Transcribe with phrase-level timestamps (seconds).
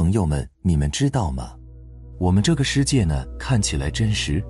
[0.00, 1.54] 朋友们，你们知道吗？
[2.18, 4.42] 我们这个世界呢，看起来真实，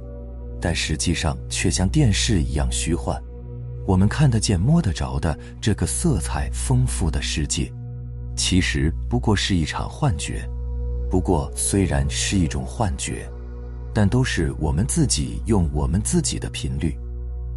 [0.61, 3.21] 但实际上却像电视一样虚幻。
[3.85, 7.69] 我们看得见、摸得着的这个色彩丰富的世界，
[8.37, 10.49] 其实不过是一场幻觉。
[11.11, 13.29] 不过，虽然是一种幻觉，
[13.93, 16.97] 但都是我们自己用我们自己的频率，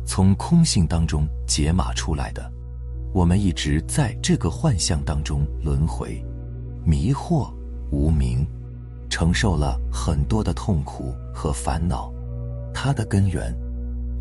[0.03, 2.51] 从空性当中解码出来的。
[3.13, 6.25] 我们一直在这个幻象当中轮回、
[6.83, 7.53] 迷惑、
[7.93, 8.45] 无名。
[9.09, 12.11] 承受了很多的痛苦和烦恼，
[12.73, 13.55] 它的根源，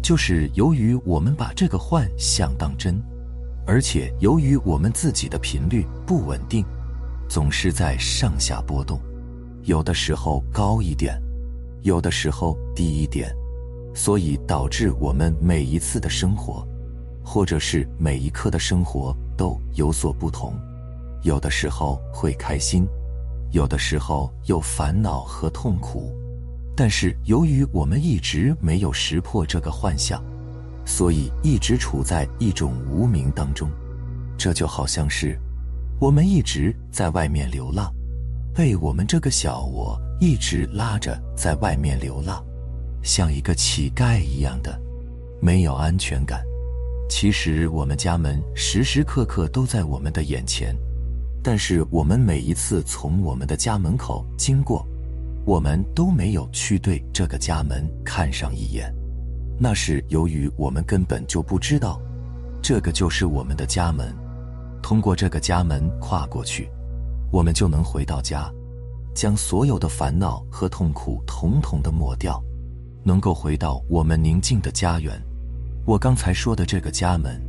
[0.02, 3.02] 就是由于我们把这个幻象当真，
[3.66, 6.62] 而且由于我们自己的频率不稳定，
[7.26, 9.00] 总是在上下波动，
[9.62, 11.18] 有的时候高一点，
[11.80, 13.34] 有的时候低一点，
[13.94, 16.68] 所以导致我们每一次的生活，
[17.24, 20.52] 或者是每一刻的生活都有所不同，
[21.22, 22.86] 有的时候会开心。
[23.52, 26.10] 有的时候有烦恼和痛苦，
[26.74, 30.24] 但是由于我们一直没有识破这个幻象，
[30.86, 33.70] 所以一直处在一种无名当中。
[34.38, 35.38] 这就好像是
[36.00, 37.92] 我们一直在外面流浪，
[38.54, 42.42] 被我们这个小我一直拉着在外面流浪，
[43.02, 44.80] 像一个乞丐一样的，
[45.42, 46.42] 没有安全感。
[47.06, 50.74] 其实我们家门时时刻刻都在我们的眼前。
[51.42, 54.86] 但是我们每一次从我们的家门口经过，
[55.44, 58.94] 我们都没有去对这个家门看上一眼，
[59.58, 62.00] 那是由于我们根本就不知道，
[62.62, 64.14] 这个就是我们的家门。
[64.80, 66.68] 通过这个家门跨过去，
[67.32, 68.48] 我们就能回到家，
[69.12, 72.40] 将所有的烦恼和痛苦统统的抹掉，
[73.02, 75.20] 能够回到我们宁静的家园。
[75.84, 77.40] 我刚才说的这个家门，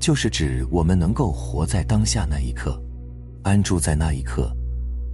[0.00, 2.80] 就是指我们能够活在当下那一刻。
[3.42, 4.54] 安住在那一刻，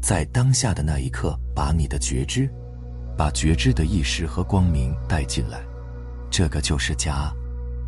[0.02, 2.50] 在当下的那一刻，把你的觉知，
[3.16, 5.60] 把觉知的意识和光明带进来，
[6.30, 7.32] 这个就是家，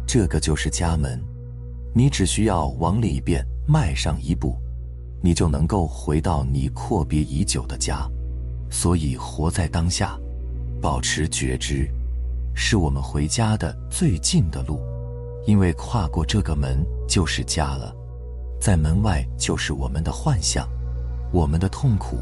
[0.06, 1.20] 这个就是家门。
[1.92, 4.56] 你只需要往里边迈上一步，
[5.20, 8.08] 你就能够回到你阔别已久的家。
[8.70, 10.16] 所以，活在当下，
[10.80, 11.90] 保持觉知，
[12.54, 14.78] 是我们回家的最近的路，
[15.46, 17.92] 因为跨过这个门就是家了。
[18.60, 20.68] 在门外就是我们的幻象，
[21.32, 22.18] 我们的痛苦，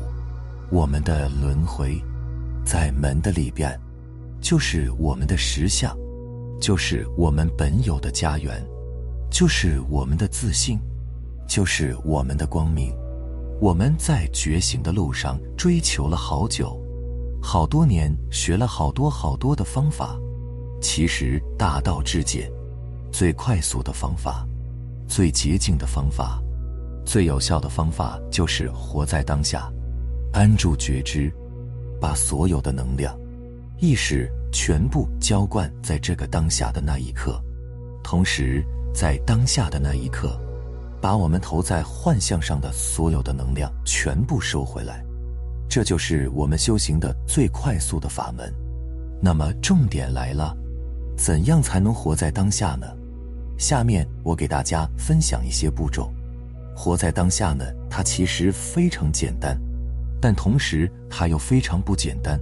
[0.71, 2.01] 我们的轮回；
[2.65, 3.79] 在门的里边，
[4.41, 5.97] 就是我们的实相，
[6.61, 8.63] 就是我们本有的家园，
[9.31, 10.79] 就是我们的自信，
[11.49, 12.95] 就是我们的光明。
[13.59, 16.79] 我们在觉醒的路上追求了好久，
[17.43, 20.15] 好多年，学了好多好多的方法。
[20.83, 22.53] 其实大道至简，
[23.11, 24.47] 最快速的方法。
[25.09, 26.43] 最捷径的方法，
[27.05, 29.71] 最有效的方法就是活在当下，
[30.33, 31.33] 安住觉知，
[32.01, 33.19] 把所有的能量、
[33.79, 37.41] 意识全部浇灌在这个当下的那一刻，
[38.03, 38.65] 同时
[38.95, 40.39] 在当下的那一刻，
[41.01, 45.05] 把我们投在幻象上的所有的能量全部收回来。
[45.69, 48.53] 这就是我们修行的最快速的法门。
[49.21, 50.57] 那么重点来了，
[51.17, 52.87] 怎样才能活在当下呢？
[53.59, 56.13] 下面我给大家分享一些步骤。
[56.75, 59.59] 活在当下呢，它其实非常简单，
[60.21, 62.39] 但同时它又非常不简单。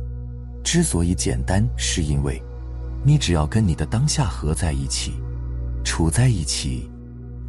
[0.64, 2.42] 之所以简单，是因为
[3.04, 5.12] 你只要跟你的当下合在一起，
[5.84, 6.90] 处在一起，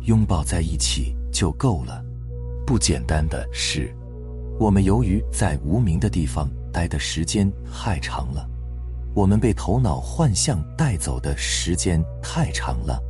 [0.03, 2.03] 拥抱在一起就够了。
[2.67, 3.91] 不简单的是，
[4.59, 8.47] 我们由于在无名的地方待的时间太长了，
[9.15, 13.01] 我们被头脑幻象带走的时间太长了。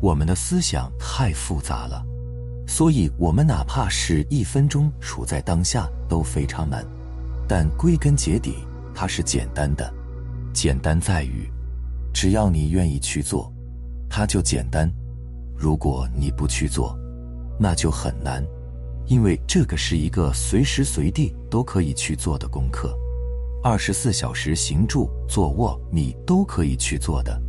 [0.00, 2.04] 我们的思想太复杂了，
[2.66, 6.86] 所以我们哪怕是一分钟处在当下都非常难。
[7.48, 8.54] 但归根结底，
[8.94, 9.92] 它是简单的。
[10.52, 11.50] 简单在于，
[12.12, 13.52] 只要你愿意去做，
[14.08, 14.88] 它就简单；
[15.56, 16.96] 如果你不去做，
[17.58, 18.44] 那就很难。
[19.06, 22.94] 因为这个是一个随时随地都可以去做的功课，
[23.64, 27.40] 二十四小时行住坐卧你都可以去做的。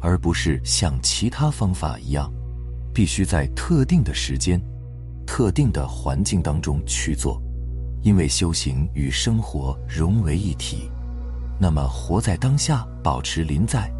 [0.00, 2.32] 而不是像其他方法一样，
[2.94, 4.60] 必须在特定的时间、
[5.26, 7.40] 特定的环境当中去做，
[8.02, 10.90] 因为修行与生活融为一体。
[11.60, 13.92] 那么，活在当下，保持临在，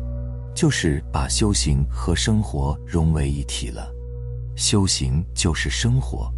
[0.54, 3.88] 就是把修行和生活融为一体了。
[4.56, 6.32] 修行就是生活，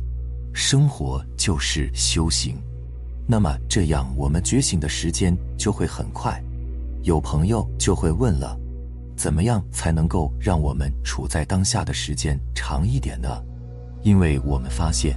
[0.53, 2.57] 生活就是修行。
[3.27, 6.43] 那么，这样我们觉醒的时间就会很快。
[7.03, 8.60] 有朋友就会问了。
[9.21, 13.29] 怎么样才能够让我们处在当下的时间长一点呢？
[14.01, 15.15] 因为我们发现，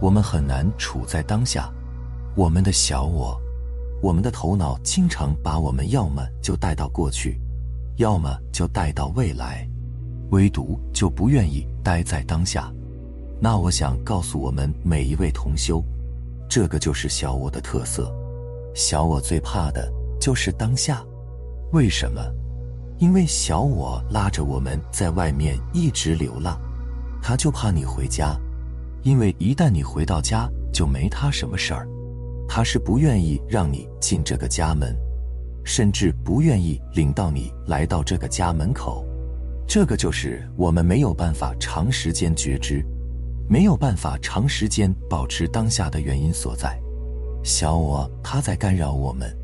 [0.00, 1.70] 我们很难处在当下，
[2.34, 3.38] 我们的小我，
[4.00, 7.38] 我们的头脑经常把我们要么就带到过去，
[7.96, 9.68] 要么就带到未来，
[10.30, 12.72] 唯独就不愿意待在当下。
[13.38, 15.84] 那我想告诉我们每一位同修，
[16.48, 18.10] 这个就是小我的特色。
[18.74, 21.04] 小我最怕的就是当下，
[21.72, 22.22] 为什么？
[22.98, 26.58] 因为小我拉着我们在外面一直流浪，
[27.22, 28.34] 他就怕你回家，
[29.02, 31.86] 因为一旦你回到家，就没他什么事儿。
[32.48, 34.96] 他是不愿意让你进这个家门，
[35.64, 39.04] 甚至不愿意领到你来到这个家门口。
[39.68, 42.82] 这个就是我们没有办法长时间觉知，
[43.48, 46.80] 没有办法长时间保持当下的原因所在。
[47.42, 49.36] 小我他在干扰我们，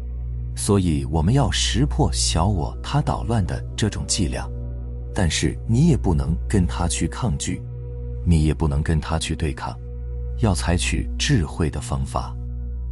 [0.55, 4.49] 所以我们要识破小我他捣乱的这种伎俩。
[5.15, 7.61] 但是你也不能跟他去抗拒，
[8.25, 9.79] 你也不能跟他去对抗，
[10.39, 12.35] 要采取智慧的方法。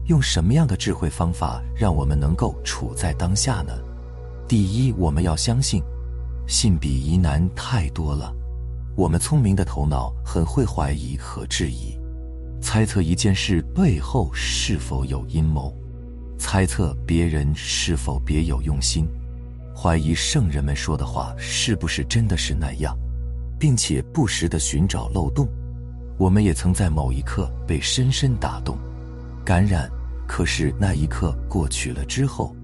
[0.07, 3.73] 用什么样的智慧方法让我们能够处在当下呢？
[4.49, 5.83] 第一，我们要相信，
[6.47, 8.35] 信比疑难太多了。
[8.97, 11.97] 我们聪明的头脑很会怀疑和质疑，
[12.61, 15.73] 猜测一件事背后是否有阴谋，
[16.41, 19.07] 猜测别人是否别有用心，
[19.77, 22.97] 怀疑圣人们说的话是不是真的是那样，
[23.59, 25.47] 并且不时的寻找漏洞。
[26.17, 28.79] 我们也曾在某一刻被深深打动，
[29.45, 29.89] 感染。
[30.27, 32.57] 可是那一刻过去了之后，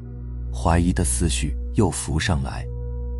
[0.54, 2.64] 怀疑的思绪又浮上来，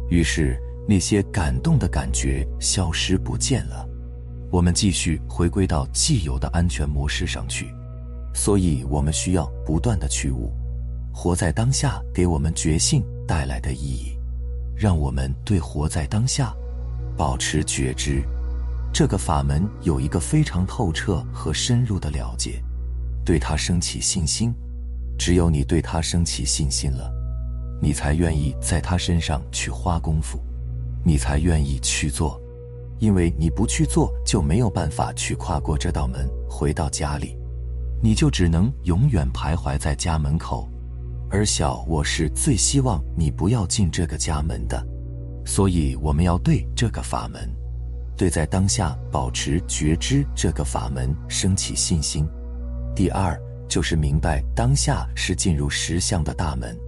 [0.08, 0.56] 于是
[0.88, 3.86] 那些感动的感觉消失不见了。
[4.50, 7.66] 我们继续回归到既有的安全模式上去，
[8.36, 10.52] 所以我们需要不断的去悟，
[11.10, 14.14] 活在当下给我们觉性带来的意义，
[14.76, 16.54] 让我们对活在当下
[17.16, 18.22] 保持觉知。
[18.92, 22.62] 这个法门有一个非常透彻和深入的了解。
[23.24, 24.54] 对他升起信心，
[25.18, 27.10] 只有你对他升起信心了，
[27.80, 30.38] 你才愿意在他身上去花功夫，
[31.02, 32.40] 你才愿意去做，
[33.00, 37.35] 因为你不去做，就没有办法去跨过这道门回到家里，
[38.06, 40.70] 你就只能永远徘徊在家门口。
[41.28, 44.80] 而小我是最希望你不要进这个家门的，
[45.44, 47.52] 所以我们要对这个法门，
[48.16, 52.24] 对在当下保持觉知这个法门升起信心。
[52.94, 53.36] 第二
[53.66, 56.78] 就是明白当下是进入实相的大门，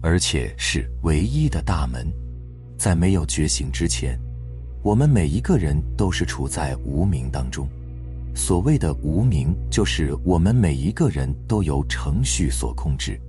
[0.00, 2.10] 而且是唯一的大门。
[2.78, 4.18] 在没有觉醒之前，
[4.82, 7.68] 我们每一个人都是处在无名当中。
[8.34, 13.20] 所谓的无名，就是我们每一个人都由程序所控制。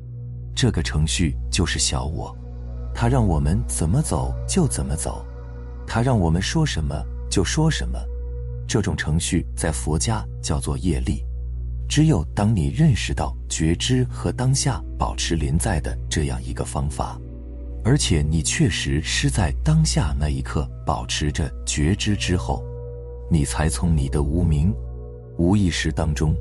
[0.56, 2.36] 这个程序就是小我，
[2.94, 5.26] 它让我们怎么走就怎么走，
[5.86, 6.96] 它让我们说什么
[7.30, 8.00] 就说什么。
[8.68, 11.24] 这种程序在佛家叫做业力。
[11.88, 17.20] 只有当你认识到觉知和当下保持临在的这样一个方法，
[17.84, 22.64] 而且你确实是在当下那一刻保持着觉知之后，
[23.30, 24.74] 你才从你的无名、
[25.38, 26.36] 无意识当中，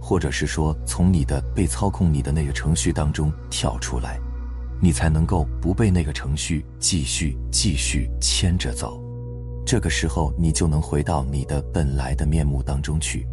[0.00, 4.18] 或者是说从你的被操控你的那个程序当中跳出来，
[4.80, 9.00] 你才能够不被那个程序继续继续牵着走。
[9.66, 13.26] 这个时候，你就能回到你的本来的面目当中去。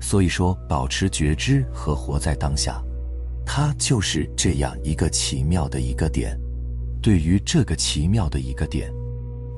[0.00, 2.82] 所以说，保持觉知和活在当下，
[3.46, 6.38] 它就是这样一个奇妙的一个点。
[7.00, 8.92] 对于这个奇妙的一个点，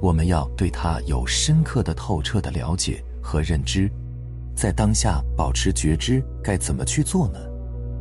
[0.02, 3.90] 我们要对它有深刻的、透彻的了解和认知。
[4.60, 7.38] 在当下保持觉知，该怎么去做呢？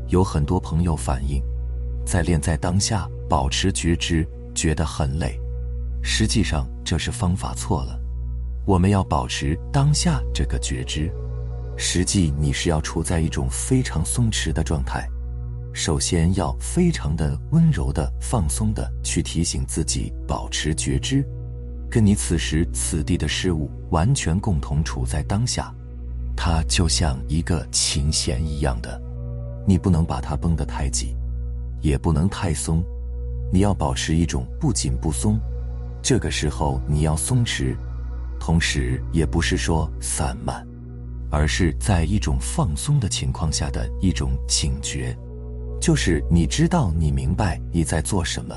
[0.10, 1.42] 有很多朋友反映，
[2.06, 5.39] 在练在当下保持觉知，觉得很累。
[6.04, 7.98] 实际上，这是方法错了。
[8.66, 11.10] 我们要保持当下这个觉知。
[11.78, 15.08] 实际你是要处在一种非常松弛的状态，
[15.74, 21.25] 首先要非常的温柔的放松的去提醒自己保持觉知，
[21.89, 25.74] 跟你此时此地的事物完全共同处在当下，
[26.41, 28.98] 它就像一个琴弦一样的，
[29.67, 31.13] 你不能把它绷得太紧，
[31.81, 32.81] 也不能太松，
[33.51, 35.38] 你要保持一种不紧不松，
[36.01, 37.75] 这个时候你要松弛，
[38.39, 40.65] 同时也不是说散漫。
[41.29, 45.13] 而是在一种放松的情况下的一种警觉，
[45.81, 48.55] 就是你知道你明白你在做什么，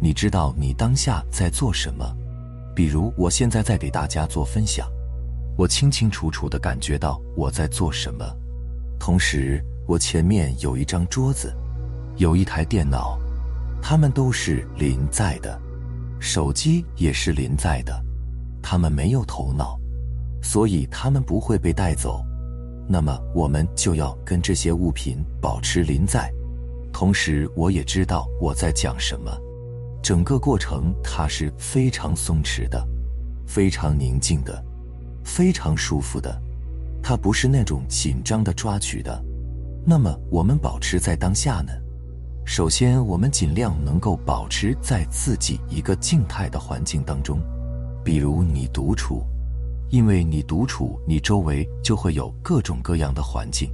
[0.00, 2.10] 你知道你当下在做什么。
[2.74, 4.88] 比如我现在在给大家做分享，
[5.56, 8.24] 我清清楚楚的感觉到我在做什么，
[8.98, 11.54] 同时我前面有一张桌子，
[12.16, 13.18] 有一台电脑，
[13.82, 15.60] 它们都是临在的，
[16.18, 18.02] 手机也是临在的，
[18.62, 19.78] 它们没有头脑。
[20.44, 22.20] 所以他们不会被带走，
[22.88, 26.28] 那么我们就要跟这些物品保持临在。
[26.92, 29.30] 同时，我也知道我在讲什么。
[30.02, 32.84] 整个过程它是非常松弛的，
[33.46, 34.60] 非常宁静的，
[35.24, 36.40] 非常舒服的。
[37.02, 39.22] 它不是那种紧张的抓取的。
[39.84, 41.72] 那么，我们保持在当下呢？
[42.44, 47.40] 首先，我们尽量能够保持在自己一个静态的环境当中，
[48.04, 49.24] 比如你独处，
[49.90, 53.70] 因为你独处，你周围就会有各种各样的环境、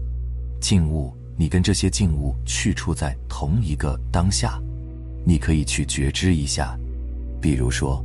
[0.61, 4.61] 静物，你跟这些静物去处在同一个当下，
[5.25, 6.79] 你可以去觉知一下，
[7.41, 8.05] 比如说，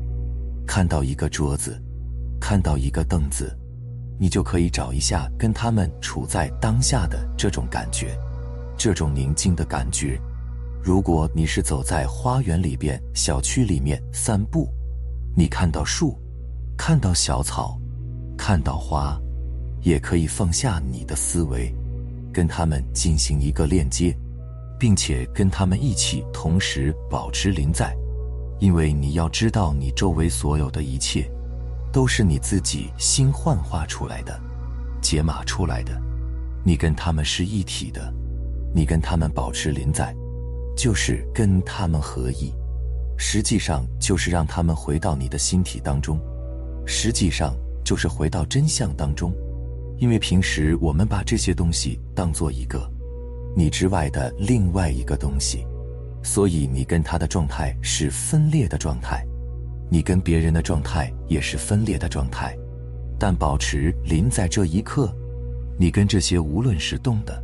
[0.65, 1.81] 看到一个桌子，
[2.43, 3.57] 看到一个凳子，
[4.19, 8.19] 你就可以找一下跟他们处在当下的这种感觉，
[8.75, 10.19] 这种宁静的感觉。
[10.83, 14.67] 如果你是走在花园里边、小区里面散步，
[15.37, 16.19] 你看到树，
[16.77, 17.79] 看到小草，
[18.37, 19.17] 看到花，
[19.81, 21.73] 也可以放下你的思维，
[22.33, 24.13] 跟他们进行一个链接，
[24.77, 27.95] 并且跟他们一起同时保持临在，
[28.59, 31.25] 因为你要知道，你周围所有的一切，
[31.93, 34.37] 都是你自己新幻化出来的、
[35.01, 35.97] 解码出来的，
[36.65, 38.11] 你跟他们是一体的，
[38.73, 40.13] 你跟他们保持临在。
[40.75, 42.51] 就是跟他们合一，
[43.15, 46.19] 实际上就是让他们回到你的心体当中，
[46.83, 49.31] 实际上就是回到真相当中。
[49.99, 52.91] 因为平时我们把这些东西当做一个
[53.55, 55.63] 你之外的另外一个东西，
[56.23, 59.23] 所以你跟他的状态是分裂的状态，
[59.93, 62.57] 你跟别人的状态也是分裂的状态。
[63.19, 65.15] 但保持临在这一刻，
[65.77, 67.43] 你跟这些无论是动的、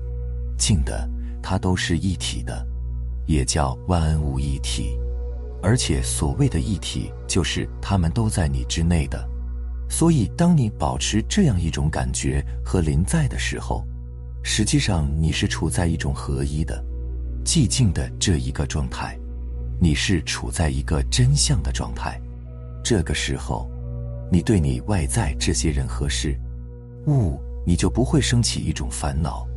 [0.57, 1.07] 静的，
[1.43, 2.65] 它都是一体的。
[3.27, 4.97] 也叫万物一体，
[5.61, 9.23] 而且所谓的一体，就是他们都在你之内的。
[9.87, 13.85] 所以，当你保持这样一种感觉和临在的时候，
[14.41, 16.83] 实际上你是处在一种合一的、
[17.45, 19.15] 寂静的这一个状态，
[19.79, 22.19] 你是处在一个真相的状态。
[22.83, 23.69] 这个时候，
[24.31, 26.37] 你对你外在这些人和事
[27.07, 29.47] 物，你就不会升起一种烦恼，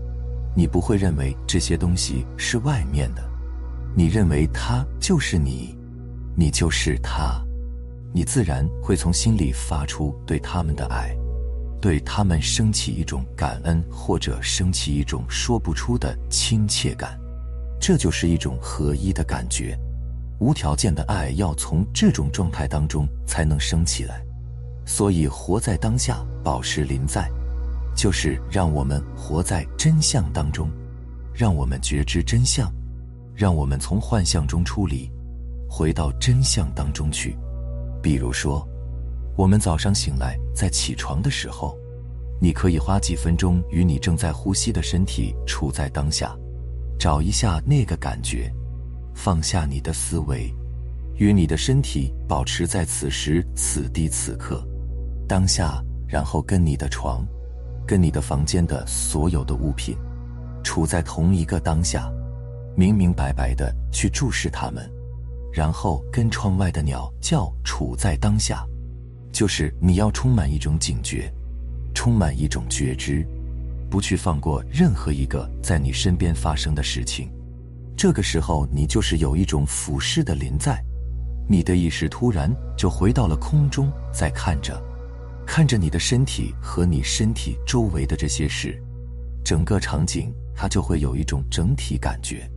[0.54, 3.22] 你不会认为这些东西是外面的。
[3.94, 5.76] 你认为他就是你，
[6.36, 7.42] 你就是他，
[8.14, 11.14] 你自然会从心里发出对他们的爱，
[11.80, 17.18] 对他们升起一种感恩，或者升起一种说不出的亲切感，
[17.78, 19.78] 这就是一种合一的感觉。
[20.42, 24.20] 无条件的爱要从这种状态当中才能升起来，
[24.84, 27.30] 所以活在当下，保持临在，
[27.94, 30.68] 就是让我们活在真相当中，
[31.32, 32.68] 让我们觉知真相。
[33.34, 35.08] 让我们从幻象中出离，
[35.70, 37.36] 回到真相当中去。
[38.02, 38.66] 比如说，
[39.36, 41.74] 我们早上醒来，在起床的时候，
[42.40, 46.36] 你可以花几分钟与你正在呼吸的身体处在当下，
[46.98, 48.52] 找一下那个感觉，
[49.14, 50.52] 放下你的思维，
[51.16, 54.66] 与你的身体保持在此时此地此刻
[55.28, 57.26] 当下，然后跟你的床，
[57.86, 59.96] 跟你的房间的所有的物品，
[60.62, 62.10] 处在同一个当下。
[62.74, 64.90] 明明白白的去注视它们，
[65.52, 68.66] 然后跟窗外的鸟叫，处在当下，
[69.30, 71.30] 就是你要充满一种警觉，
[71.94, 73.26] 充满一种觉知，
[73.90, 77.30] 不去放过任何一个在你身边发生的事情。
[77.96, 80.82] 这个时候，你就是有一种俯视的临在，
[81.48, 84.82] 你的意识突然就回到了空中，在看着，
[85.46, 88.82] 看着你的身体和你身体周围的这些事，
[89.44, 92.48] 整个场景它就会有一种整体感觉。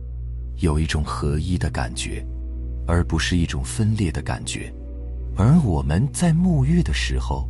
[0.60, 2.24] 有一种合一的感觉，
[2.86, 4.72] 而不是一种分裂的感觉。
[5.36, 7.46] 而我们在沐浴的时候，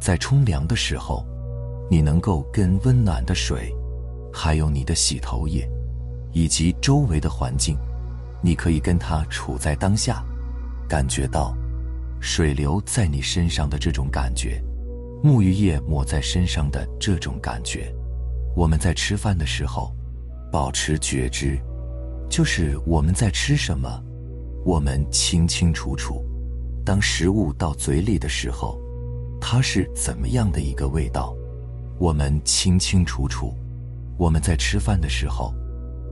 [0.00, 1.26] 在冲凉的时候，
[1.90, 3.70] 你能够跟温暖的水，
[4.32, 5.68] 还有你的洗头液，
[6.32, 7.76] 以及周围的环境，
[8.42, 10.24] 你可以跟它处在当下，
[10.88, 11.56] 感觉到
[12.20, 14.62] 水流在你身上的这种感觉，
[15.22, 17.92] 沐浴液抹在身上的这种感觉。
[18.56, 19.94] 我们在吃饭的时候，
[20.50, 21.58] 保持觉知。
[22.28, 23.88] 就是我们在吃什么，
[24.64, 26.22] 我们清清楚楚。
[26.84, 28.78] 当食物到嘴里的时候，
[29.40, 31.34] 它是怎么样的一个味道，
[31.98, 33.54] 我们清清楚楚。
[34.18, 35.54] 我们在吃饭的时候，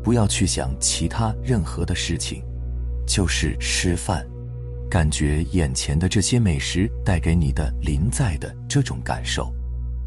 [0.06, 2.40] 不要去想其他任何的事情，
[3.08, 4.24] 就是吃饭，
[4.88, 9.52] 感觉眼前的这些美食带给你的临在的这种感受。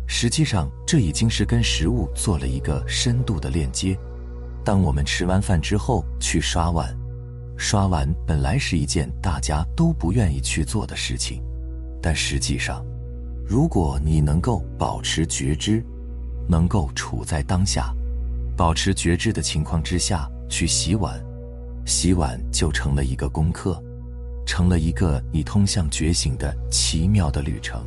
[0.08, 4.00] 实际上，这已经是跟食物做了一个深度的链接。
[4.64, 6.98] 当我们吃完饭之后去刷碗，
[7.58, 11.44] 刷碗本来是一件大家都不愿意去做的事情，
[12.02, 12.86] 但实际上，
[13.46, 15.84] 如果你能够保持觉知，
[16.48, 17.94] 能够处在当下，
[18.60, 21.18] 保持觉知的情况之下去洗碗，
[21.86, 23.82] 洗碗就成了一个功课，
[24.46, 27.82] 成了一个你通向觉醒的奇妙的旅程。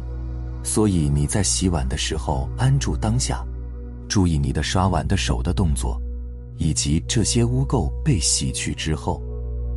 [0.65, 3.45] 所以你在洗碗的时候安住当下，
[4.09, 6.01] 注意你的刷碗的手的动作，
[6.57, 9.23] 以及这些污垢被洗去之后，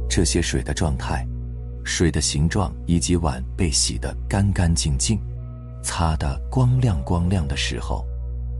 [0.09, 1.27] 这些水的状态。
[1.83, 5.19] 水的形状以及碗被洗得干干净净，
[5.83, 8.07] 擦得光亮光亮的时候，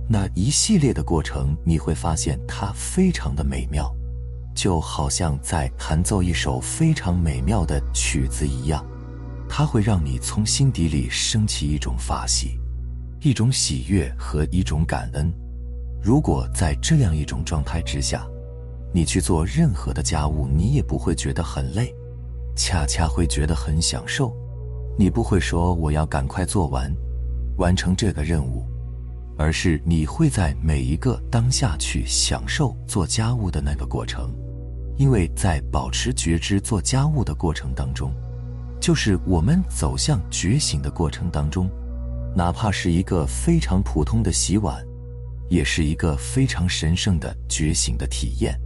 [0.08, 3.92] 那一系列的过程你会发现它非常的美妙，
[4.56, 8.86] 就好像在弹奏一首非常美妙的曲子一样，
[9.50, 12.60] 它会让你从心底里升起一种法喜，
[13.22, 15.34] 一种喜悦和一种感恩。
[16.04, 18.28] 如果在这样一种状态之下，
[18.94, 21.92] 你去做任何的家务，你也不会觉得很累。
[22.56, 24.32] 恰恰会觉得很享受，
[24.98, 26.96] 你不会说我要赶快做完，
[27.58, 28.64] 完成这个任务，
[29.38, 34.34] 而是你会在每一个当下去享受做家务的那个过程，
[34.98, 38.14] 因为在保持觉知做家务的过程当中，
[38.80, 41.70] 就是我们走向觉醒的过程当中，
[42.36, 44.84] 哪怕是一个非常普通的洗碗，
[45.50, 48.60] 也是一个非常神圣的觉醒的体验。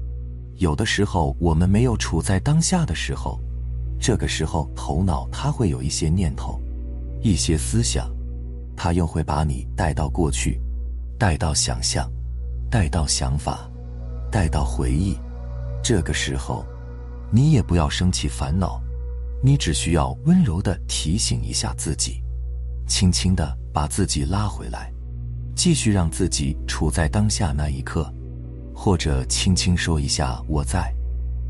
[0.57, 3.39] 有的时候我们没有处在当下的时候。
[4.01, 6.57] 这个时候，头脑它会有一些念头，
[7.21, 8.09] 一些思想，
[8.81, 10.57] 他又会把你带到过去，
[11.17, 12.09] 带到想象，
[12.71, 13.69] 带到想法，
[14.31, 15.17] 带到回忆。
[15.83, 16.65] 这个时候，
[17.29, 18.81] 你也不要生气烦恼，
[19.43, 22.24] 你只需要温柔的提醒一下自己，
[22.88, 24.89] 轻轻的把自己拉回来，
[25.53, 28.09] 继续让自己处在当下那一刻，
[28.74, 30.89] 或者轻轻说一下“我在”，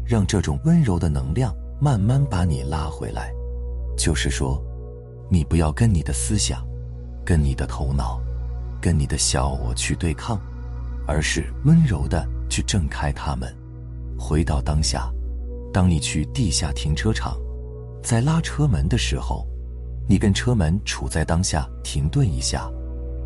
[0.03, 1.55] 让这种温柔的能量。
[1.79, 3.31] 慢慢把你拉回来，
[3.95, 4.61] 就是说，
[5.29, 6.61] 你不要跟你的思想、
[7.29, 8.19] 跟你的头脑、
[8.81, 10.41] 跟你的小我去对抗，
[11.05, 13.55] 而是温柔的去挣开它们，
[14.17, 15.07] 回到当下。
[15.71, 17.37] 当你去地下停车场，
[18.01, 19.45] 在拉车门的时候，
[20.07, 22.67] 你跟车门处在当下，停顿一下，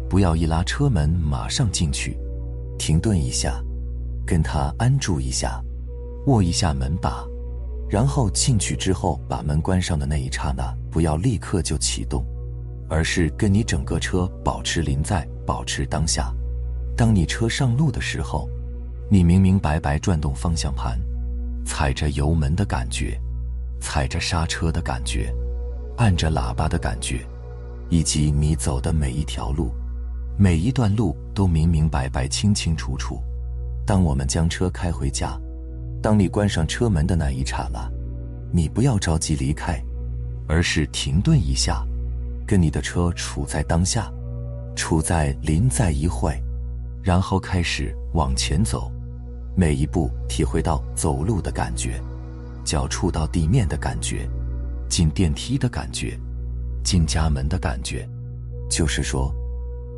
[0.10, 2.18] 不要一拉车门马上进去，
[2.78, 3.64] 停顿一下，
[4.28, 5.64] 跟他安住一下，
[6.28, 7.26] 握一下门把。
[7.90, 12.22] 然后进去之后，把门关上的那一刹那，不要立刻就启动，
[12.94, 16.32] 而是跟你整个车保持临在，保持当下。
[16.96, 18.48] 当你车上路的时候，
[19.10, 21.02] 你明明白白转动方向盘，
[21.66, 23.20] 踩着油门的感觉，
[23.82, 25.34] 踩着刹车的感觉，
[25.98, 27.26] 按着喇叭的感觉，
[27.90, 29.72] 以及你走的每一条路，
[30.38, 33.20] 每一段路都明明白白、清清楚楚。
[33.88, 35.36] 当我们将车开回家。
[36.00, 37.90] 当你关上车门的那一刹那，
[38.52, 39.82] 你不要着急离开，
[40.48, 41.84] 而是停顿一下，
[42.46, 44.12] 跟你的车处在当下，
[44.76, 46.42] 处在临在一会，
[47.02, 48.92] 然后开始往前走，
[49.56, 52.02] 每一步体会到走路的感觉，
[52.64, 54.28] 脚触到地面的感觉，
[54.90, 56.20] 进电梯的感觉，
[56.84, 58.08] 进家门的感觉，
[58.70, 59.34] 就是说，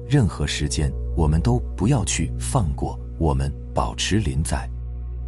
[0.08, 4.70] 任何时间我们都不要去放过，我们保持临在。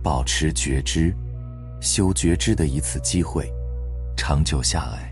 [0.04, 1.14] 保持觉知，
[1.82, 3.52] 修觉知的一次机会，
[4.16, 5.07] 长久下来，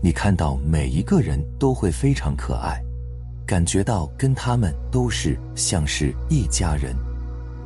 [0.00, 2.80] 你看到每一个人都会非常可爱，
[3.46, 6.94] 感觉到跟他们都是像是一家人，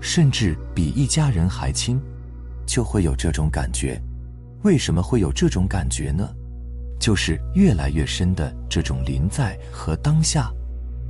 [0.00, 2.00] 甚至比一家人还亲，
[2.66, 4.00] 就会有这种感觉。
[4.62, 6.28] 为什么会有这种感觉呢？
[6.98, 10.50] 就是越来越深的这种临在和当下，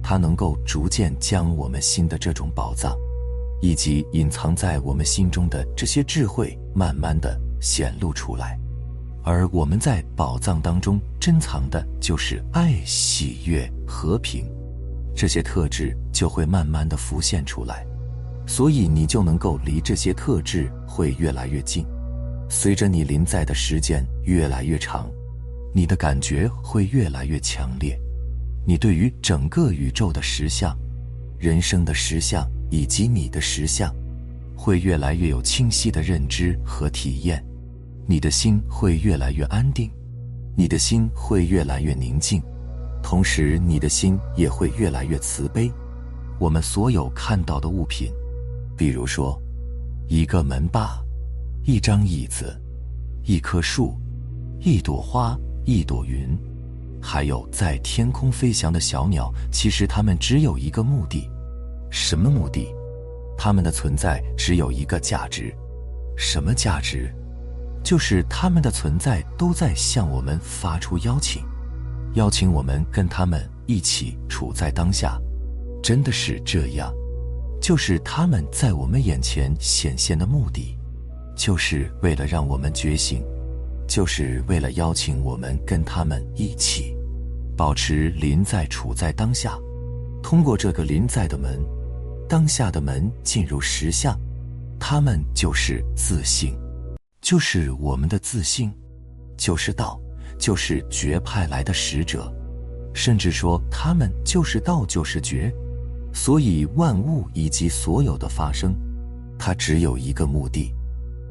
[0.02, 2.96] 它能够逐渐将我们心的这种宝藏。
[3.64, 8.58] 以及隐藏在我们心中的这些智慧，慢慢的显露出来，
[9.24, 14.44] 而我们在宝藏当中珍藏的就是爱、喜悦、和平，
[15.14, 17.86] 这些特质就会慢慢的浮现出来，
[18.46, 21.86] 所以你就能够离这些特质会越来越近。
[22.48, 25.10] 随着你临在的时间越来越长，
[25.72, 27.98] 你的感觉会越来越强烈，
[28.66, 30.76] 你对于整个宇宙的实相、
[31.38, 32.46] 人生的实相。
[32.74, 33.94] 以及你的实相，
[34.56, 37.44] 会越来越有清晰的认知和体验，
[38.06, 39.90] 你的心会越来越安定，
[40.56, 42.42] 你的心会越来越宁静，
[43.02, 45.70] 同时你的心也会越来越慈悲。
[46.38, 48.12] 我们所有看到的物品，
[48.76, 49.40] 比如说
[50.08, 51.00] 一个门把、
[51.64, 52.60] 一张椅子、
[53.24, 53.96] 一棵树、
[54.58, 56.36] 一朵花、一朵云，
[57.00, 61.30] 还有在天空飞翔的小鸟，其实它们只有一个目的。
[61.90, 62.66] 什么目的？
[63.38, 65.54] 他们的存在只有一个价值，
[66.16, 67.12] 什么价值？
[67.82, 71.42] 就是他们的存在都在向我们发出邀请，
[72.14, 75.18] 邀请我们跟他们一起处在当下，
[75.82, 76.92] 真的是这样，
[77.60, 80.78] 就是他们在我们眼前显现的目的，
[81.36, 83.22] 就是为了让我们觉醒，
[83.88, 86.96] 就是为了邀请我们跟他们一起，
[87.56, 89.58] 保持临在处在当下。
[90.22, 91.60] 通过这个临在的门，
[92.28, 94.16] 当下的门进入实相，
[94.78, 96.54] 他们就是自信，
[97.22, 98.72] 就是我们的自信，
[99.38, 99.98] 就是道，
[100.36, 102.30] 就是觉派来的使者，
[102.92, 105.54] 甚至说他们就是道，就是觉。
[106.12, 108.74] 所以万物以及所有的发生，
[109.38, 110.74] 它只有一个目的，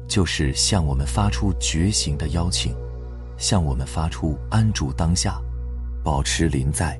[0.08, 2.74] 就是向我们发出觉醒的邀请，
[3.36, 5.38] 向我们发出安住当下、
[6.02, 6.98] 保持临在。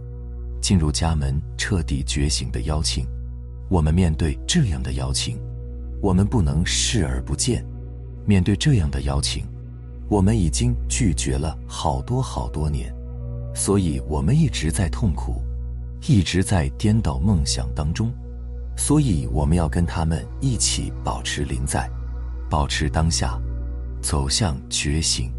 [0.60, 3.06] 进入家门，彻底觉醒的邀请。
[3.70, 5.40] 我们面对这样的邀请，
[6.02, 7.66] 我们不能视而不见。
[8.24, 9.44] 面对这样的邀请，
[10.08, 12.94] 我们已经拒绝了好多好多年，
[13.54, 15.42] 所以我们一直在痛苦，
[16.08, 18.12] 一直在颠倒梦想当中。
[18.76, 21.90] 所以我们要跟他们一起保持临在，
[22.48, 23.38] 保持当下，
[24.00, 25.30] 走向觉醒。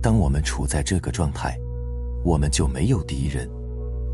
[0.00, 1.58] 当我们处在这个状态，
[2.24, 3.48] 我们就没有敌人。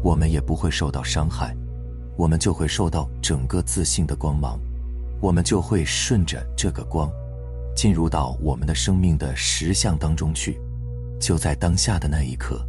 [0.02, 1.54] 我们也不会受到伤害，
[2.16, 4.58] 我们就会受到整个自信的光芒，
[5.20, 7.10] 我们就会顺着这个光，
[7.74, 10.60] 进入到我们的生命的实相当中去。
[11.20, 12.64] 就在当下的那一刻，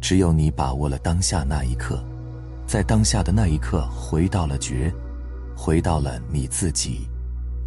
[0.00, 2.02] 只有你把握了当下那一刻，
[2.66, 4.92] 在当下的那一刻回到了觉，
[5.56, 7.08] 回到了你自己，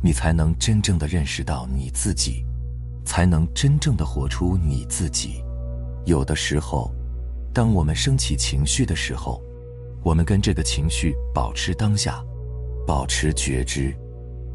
[0.04, 2.46] 你才能真正的认识到你自己，
[3.06, 5.44] 才能真正的活出你自己。
[6.06, 6.92] 有的时候。
[7.54, 9.42] 当我们升起情绪的时候，
[10.06, 12.24] 我们跟这个情绪保持当下，
[12.88, 13.94] 保持觉知。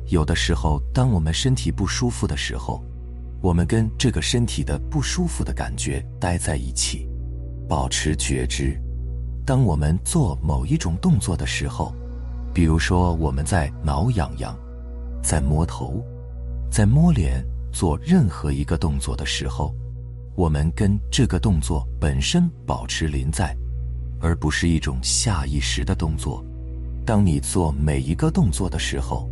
[0.09, 2.83] 有的时候，当我们身体不舒服的时候，
[3.41, 7.09] 我们跟这个身体的不舒服的感觉待在一起，
[7.69, 8.81] 保持觉知。
[9.45, 11.95] 当我们做某一种动作的时候，
[12.55, 14.57] 比如说我们在挠痒痒，
[15.23, 16.05] 在摸头，
[16.71, 19.75] 在摸脸，做任何一个动作的时候。
[20.35, 23.57] 我们跟这个动作本身保持临在，
[24.21, 26.45] 而不是一种下意识的动作。
[27.07, 29.31] 当你做每一个动作的时候，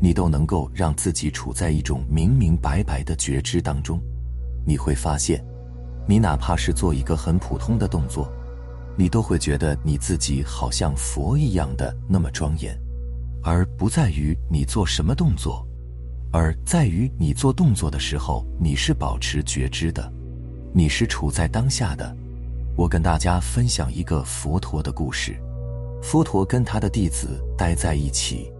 [0.00, 4.00] 你都能够让自己处在一种明明白白的觉知当中。
[4.66, 5.44] 你会发现，
[6.06, 8.30] 你哪怕是做一个很普通的动作，
[8.96, 12.78] 你都会觉得你自己好像佛一样的那么庄严，
[13.42, 15.66] 而不在于你做什么动作，
[16.32, 20.12] 而在于你做动作的时候，你是保持觉知的。
[20.72, 22.14] 你是处在当下的。
[22.76, 25.34] 我跟大家分享一个佛陀的故事。
[26.02, 28.52] 佛陀跟他的弟子待在一起。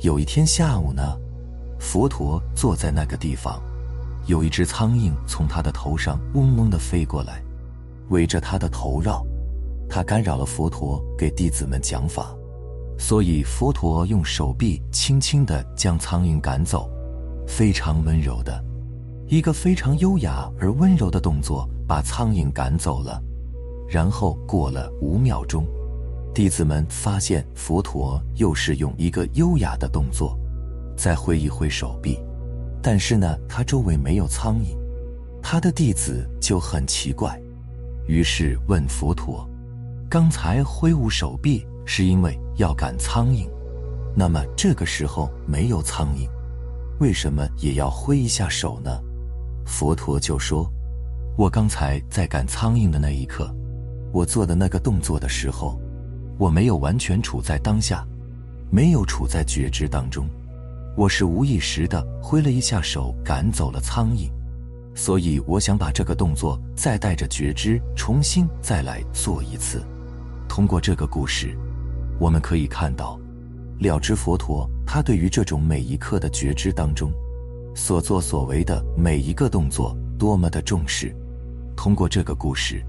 [0.00, 1.18] 有一天下午呢，
[1.78, 3.60] 佛陀坐在那个地方，
[4.26, 7.42] 有一只苍蝇从他的头上嗡嗡的飞过来，
[8.10, 9.24] 围着他的头绕。
[9.88, 12.34] 他干扰了佛陀给弟子们讲法，
[12.98, 16.90] 所以佛陀用手臂轻轻的将苍蝇赶走，
[17.46, 18.62] 非常温柔的。
[19.28, 23.22] 一个非常优雅而温柔的动作，把苍蝇赶走了。
[23.88, 25.66] 然后过了五秒钟，
[26.36, 30.38] 弟子们发现佛陀又是用一个优雅的动作，
[30.94, 32.22] 再挥一挥手臂，
[32.82, 34.76] 但是呢，他周围没有苍蝇。
[35.42, 37.40] 他的弟子就很奇怪，
[38.06, 39.48] 于是问佛陀
[40.10, 43.48] ：“刚才挥舞手臂是因为要赶苍蝇，
[44.14, 46.28] 那么这个时候没有苍蝇，
[47.00, 48.90] 为什么也要挥一下手呢？”
[49.64, 50.70] 佛陀就说
[51.38, 53.50] ：“我刚才在赶苍蝇的那一刻，
[54.12, 55.80] 我做的那个动作的时候，
[56.38, 58.06] 我没有完全处在当下，
[58.70, 60.28] 没有处在觉知当中，
[60.96, 64.30] 我是无意识的挥了一下手赶走了苍蝇，
[64.94, 69.82] 所以我想把这个动作再带着觉知重新再来做一次。
[70.48, 71.56] 通过这个故事，
[72.18, 73.18] 我们可以看到，
[73.78, 77.10] 了知佛陀他对于这种每一刻的觉知当中。”
[77.74, 81.14] 所作所为的每一个动作多么的重视，
[81.76, 82.82] 通过这个故事，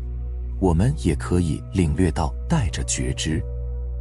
[0.60, 3.42] 我们也可以领略到带着觉知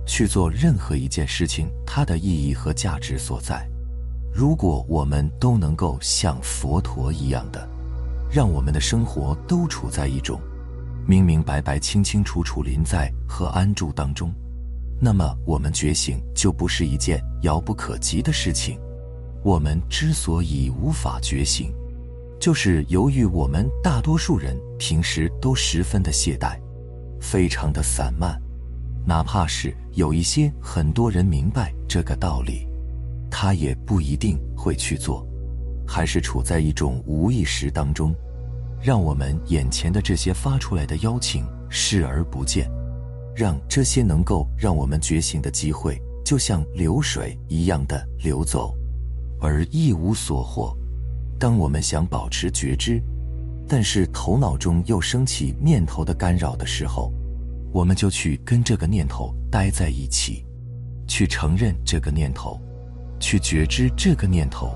[0.07, 3.69] 去做任何一件事情它的意义和价值所在。
[4.33, 7.69] 如果我们都能够像佛陀一样的，
[8.31, 10.41] 让我们的生活都处在一种
[11.07, 14.33] 明明白白、清清楚楚临在和安住当中，
[15.01, 18.79] 那么我们觉醒就不是一件遥不可及的事情。
[19.43, 21.73] 我们之所以无法觉醒，
[22.39, 26.59] 就是由于我们大多数人平时都十分的懈怠，
[27.21, 28.41] 非常的散漫。
[29.07, 32.67] 哪怕是有一些很多人明白这个道理，
[33.31, 35.27] 他也不一定会去做，
[35.87, 38.15] 还是处在一种无意识当中，
[38.83, 42.71] 让我们眼前的这些发出来的邀请视而不见，
[43.35, 48.75] 让这些能够让我们觉醒的机会，就像流水一样的流走，
[49.41, 50.77] 而一无所获。
[51.39, 53.03] 当我们想保持觉知，
[53.69, 57.13] 但是头脑中又升起念头的干扰的时候，
[57.73, 60.45] 我们就去跟这个念头待在一起，
[61.07, 62.61] 去承认这个念头，
[63.21, 64.71] 去觉知这个念头，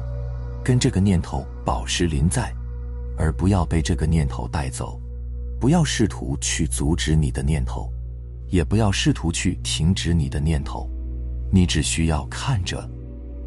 [0.63, 2.53] 跟这个念头保持临在，
[3.17, 5.01] 而不要被这个念头带走。
[5.59, 7.93] 不要试图去阻止你的念头，
[8.49, 10.89] 也不要试图去停止你的念头。
[11.53, 12.89] 你只需要看着，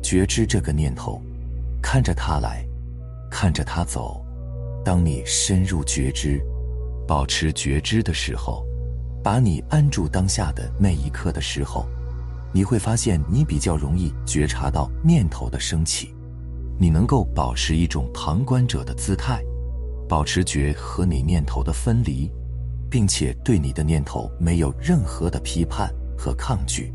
[0.02, 1.22] 觉知这个念头，
[1.82, 2.64] 看着它来，
[3.34, 4.24] 看着它走。
[4.86, 6.40] 当你深入觉知，
[7.08, 8.64] 保持觉知的时候，
[9.24, 11.88] 把你安住当下的那一刻的时候，
[12.54, 16.14] 你会发现你比较容易觉察到念头的升起，
[16.80, 19.44] 你能够保持一种旁观者的姿态。
[20.08, 22.30] 保持觉和你念头的分离，
[22.88, 26.94] 并且对你的念头没有任何的批判和抗拒。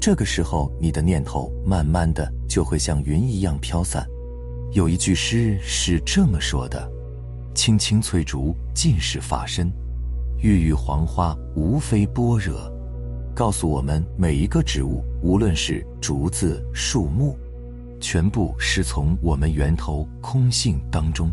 [0.00, 4.04] 这个时候，你的念头慢慢的就会像云一样飘散。
[4.78, 6.88] 有一句诗是这么说的
[7.52, 9.68] ：“青青翠竹尽是法身，
[10.40, 12.72] 郁郁黄花无非般若。”
[13.34, 17.36] 告诉我们，每一个植物，无论是竹子、树木，
[18.00, 21.28] 全部是从我们源头空性当中。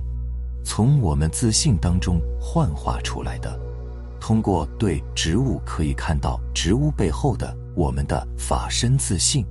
[0.63, 3.59] 从我们自信当中幻化出来的，
[4.19, 9.45] 通过对植物可以看到植物背后的我们的法身自信，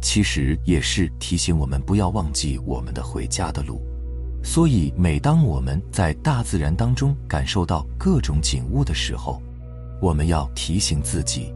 [0.00, 3.80] 其实也是提醒我们不要忘记我们的回家的路。
[4.42, 9.42] 所以，每当我们在大自然当中感受到各种景物的时候，
[10.00, 11.52] 我们要提醒自己，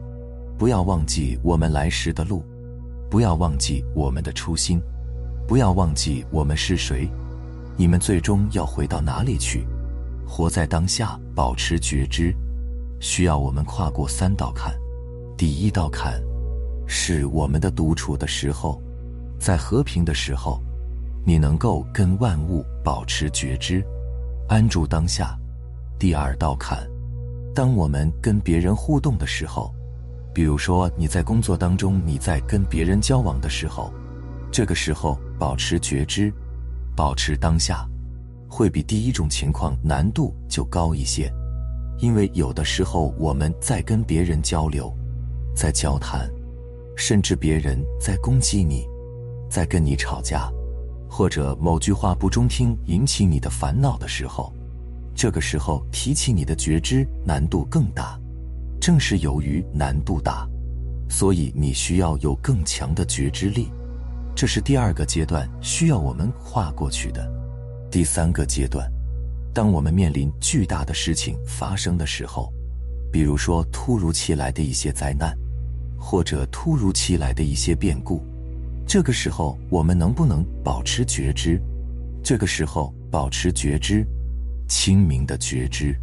[0.57, 2.43] 不要忘记我们来时的路，
[3.09, 4.81] 不要忘记我们的初心，
[5.47, 7.09] 不要忘记我们是谁。
[7.77, 9.65] 你们最终要回到哪里去？
[10.27, 12.35] 活在当下，保持觉知，
[12.99, 14.73] 需要我们跨过三道坎。
[15.37, 16.21] 第一道坎，
[16.95, 18.79] 是我们的独处的时候，
[19.39, 20.61] 在和平的时候，
[21.25, 23.83] 你能够跟万物保持觉知，
[24.47, 25.35] 安住当下。
[25.97, 26.87] 第二道坎，
[27.55, 29.73] 当我们跟别人互动的时候，
[30.35, 33.91] 比如说你在工作当中，你在跟别人交往的时候，
[34.51, 36.31] 这个时候保持觉知。
[36.95, 37.89] 保持当下，
[38.47, 41.27] 会比第一种情况难度就高一些，
[41.97, 44.95] 因为有的时候我们在跟别人交流，
[45.55, 46.29] 在交谈，
[46.95, 48.87] 甚至别人在攻击你，
[49.49, 50.51] 在跟你吵架，
[51.09, 54.53] 或者某句话不中听引起你的烦恼的时候，
[55.15, 58.19] 这个时候提起你的觉知难度更大。
[58.79, 60.45] 正是由于难度大，
[61.07, 63.71] 所以你需要有更强的觉知力。
[64.35, 67.25] 这是第二个阶段需要我们跨过去的。
[67.89, 68.91] 第三个阶段，
[69.53, 72.51] 当我们面临巨大的事情发生的时候，
[73.11, 75.33] 比如说突如其来的一些灾难，
[76.05, 78.21] 或者突如其来的一些变故，
[78.85, 81.57] 这个时候我们能不能保持觉知？
[82.21, 84.05] 这个时候保持觉知，
[84.67, 85.97] 清明的觉知，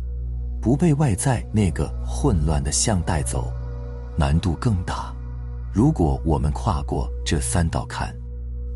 [0.58, 3.52] 不被外在那个混乱的相带走，
[4.16, 5.14] 难度更大。
[5.70, 8.12] 如果我们跨过这三道坎，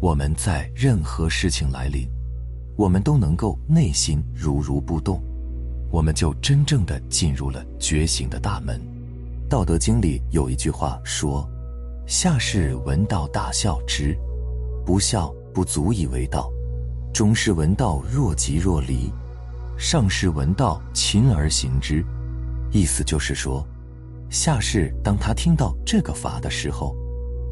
[0.03, 2.07] 我们在任何事情来临，
[2.77, 5.23] 我们都能够内心如如不动，
[5.91, 8.94] 我们就真正的进入了觉醒的大门。
[9.49, 11.49] 道德经里有一句话说
[12.07, 14.17] ：“下士闻道大笑之，
[14.85, 16.51] 不笑不足以为道；
[17.13, 19.13] 中士闻道若即若离，
[19.79, 22.05] 上士闻道勤而行之。”
[22.73, 23.65] 意思就是说，
[24.31, 26.97] 下士当他听到这个法的时候，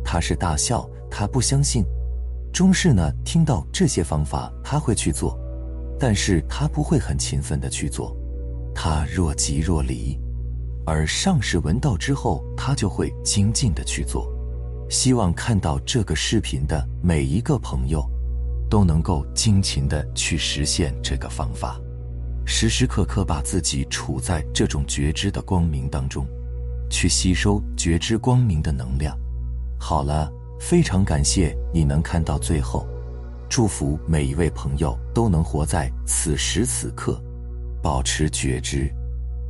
[0.03, 1.85] 他是大笑，他不相信。
[2.53, 5.39] 中士呢，听到这些方法，他会去做，
[6.01, 8.17] 但是他不会很勤奋的去做，
[8.75, 10.19] 他若即若离；
[10.87, 14.31] 而上士闻道之后，他就会精进的去做。
[14.91, 18.05] 希望看到这个视频的每一个朋友，
[18.69, 21.81] 都能够精勤的去实现这个方法，
[22.45, 26.27] 时时刻刻把自己处在这种觉知的光明当中，
[26.91, 29.19] 去吸收觉知光明的能量。
[29.79, 30.31] 好了。
[30.61, 32.87] 非常感谢你能看到最后，
[33.49, 37.21] 祝福每一位朋友都能活在此时此刻，
[37.83, 38.89] 保持觉知，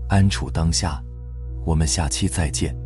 [0.09, 1.05] 安处当下。
[1.65, 2.82] 我们下期再见。